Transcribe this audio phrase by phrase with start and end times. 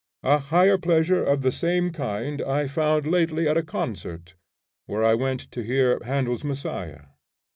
[0.23, 4.33] A higher pleasure of the same kind I found lately at a concert,
[4.87, 7.01] where I went to hear Handel's Messiah.